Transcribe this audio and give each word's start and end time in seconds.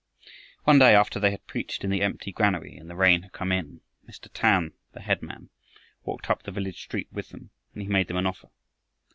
One 0.63 0.79
day, 0.79 0.95
after 0.95 1.19
they 1.19 1.29
had 1.29 1.45
preached 1.45 1.83
in 1.83 1.91
the 1.91 2.01
empty 2.01 2.31
granary 2.31 2.75
and 2.75 2.89
the 2.89 2.95
rain 2.95 3.21
had 3.21 3.33
come 3.33 3.51
in, 3.51 3.81
Mr. 4.09 4.29
Tan, 4.33 4.71
the 4.93 4.99
headman, 5.01 5.51
walked 6.05 6.27
up 6.27 6.41
the 6.41 6.51
village 6.51 6.81
street 6.81 7.09
with 7.11 7.29
them, 7.29 7.51
and 7.75 7.83
he 7.83 7.87
made 7.87 8.07
them 8.07 8.17
an 8.17 8.25
offer. 8.25 8.49